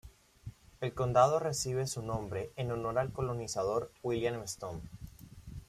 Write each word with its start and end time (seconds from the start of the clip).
El 0.79 0.95
condado 0.95 1.37
recibe 1.37 1.85
su 1.85 2.01
nombre 2.01 2.51
en 2.55 2.71
honor 2.71 2.97
al 2.97 3.11
colonizador 3.13 3.91
William 4.01 4.41
Stone. 4.45 4.81